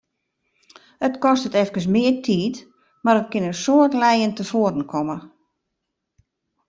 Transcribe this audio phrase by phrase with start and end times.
[1.07, 2.55] It kostet efkes mear tiid,
[3.03, 5.17] mar it kin in soad lijen tefoaren komme.